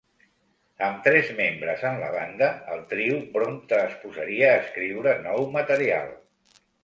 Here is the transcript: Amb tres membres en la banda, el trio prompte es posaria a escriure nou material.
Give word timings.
Amb 0.85 1.01
tres 1.07 1.27
membres 1.39 1.83
en 1.89 1.99
la 2.03 2.07
banda, 2.15 2.47
el 2.77 2.81
trio 2.95 3.19
prompte 3.37 3.81
es 3.91 3.95
posaria 4.05 4.49
a 4.53 4.57
escriure 4.65 5.13
nou 5.29 5.45
material. 5.59 6.11